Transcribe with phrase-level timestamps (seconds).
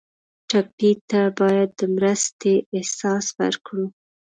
[0.49, 3.85] ټپي ته باید د مرستې احساس ورکړو.